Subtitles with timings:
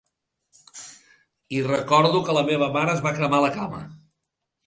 [1.57, 3.83] I recordo que la meva mare es va cremar la cama!